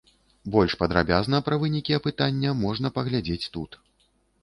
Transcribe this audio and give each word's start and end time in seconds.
Больш 0.55 0.75
падрабязна 0.83 1.43
пра 1.51 1.59
вынікі 1.65 1.91
апытання 1.99 2.57
можна 2.65 2.87
паглядзець 2.99 3.51
тут. 3.57 3.83